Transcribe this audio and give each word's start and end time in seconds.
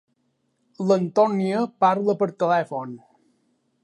L'Antónia 0.91 1.61
parla 1.85 2.15
per 2.23 2.29
telèfon. 2.45 2.97